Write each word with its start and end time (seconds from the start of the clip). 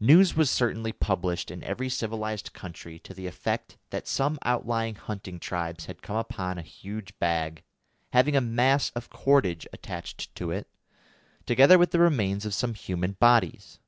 News 0.00 0.34
was 0.36 0.50
certainly 0.50 0.90
published 0.92 1.52
in 1.52 1.62
every 1.62 1.88
civilised 1.88 2.52
country 2.52 2.98
to 2.98 3.14
the 3.14 3.28
effect 3.28 3.76
that 3.90 4.08
some 4.08 4.36
outlying 4.42 4.96
hunting 4.96 5.38
tribes 5.38 5.84
had 5.86 6.02
come 6.02 6.16
upon 6.16 6.58
a 6.58 6.62
huge 6.62 7.16
bag, 7.20 7.62
having 8.12 8.34
a 8.34 8.40
mass 8.40 8.90
of 8.96 9.08
cordage 9.08 9.68
attached 9.72 10.34
to 10.34 10.50
it, 10.50 10.66
together 11.46 11.78
with 11.78 11.92
the 11.92 12.00
remains 12.00 12.44
of 12.44 12.54
some 12.54 12.74
human 12.74 13.12
bodies. 13.20 13.78